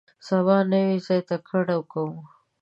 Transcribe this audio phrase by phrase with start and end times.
[0.27, 2.17] سبا نوي ځای ته کډه کوو.